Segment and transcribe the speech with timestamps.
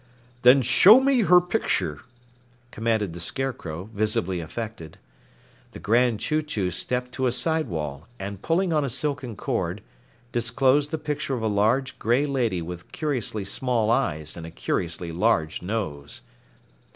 [0.41, 2.01] "Then show me her picture,"
[2.71, 4.97] commanded the Scarecrow, visibly affected.
[5.73, 9.83] The Grand Chew Chew stepped to a side wall, and pulling on a silken cord,
[10.31, 15.11] disclosed the picture of a large, gray lady with curiously small eyes and a curiously
[15.11, 16.21] large nose.